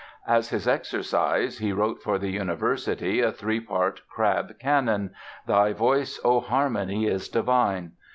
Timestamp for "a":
3.21-3.31